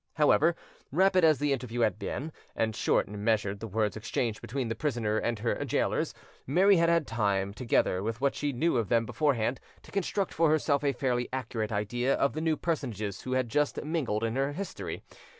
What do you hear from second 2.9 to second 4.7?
and measured the words exchanged between